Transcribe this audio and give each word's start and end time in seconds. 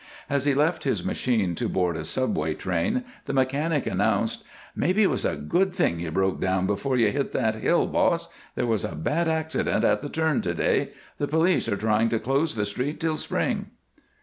As 0.31 0.45
he 0.45 0.55
left 0.55 0.83
his 0.83 1.05
machine 1.05 1.53
to 1.53 1.69
board 1.69 1.95
a 1.95 2.03
Subway 2.03 2.55
train, 2.55 3.03
the 3.25 3.33
mechanic 3.35 3.85
announced: 3.85 4.43
"Maybe 4.75 5.03
it 5.03 5.11
was 5.11 5.25
a 5.25 5.35
good 5.35 5.71
thing 5.71 5.99
you 5.99 6.09
broke 6.09 6.41
down 6.41 6.65
before 6.65 6.97
you 6.97 7.11
hit 7.11 7.33
that 7.33 7.57
hill, 7.57 7.85
boss. 7.85 8.27
There 8.55 8.65
was 8.65 8.83
a 8.83 8.95
bad 8.95 9.27
accident 9.27 9.83
at 9.83 10.01
the 10.01 10.09
turn, 10.09 10.41
to 10.41 10.55
day; 10.55 10.89
the 11.19 11.27
police 11.27 11.69
are 11.69 11.75
going 11.75 12.09
to 12.09 12.19
close 12.19 12.55
the 12.55 12.65
street 12.65 12.99
till 12.99 13.15
spring." 13.17 13.67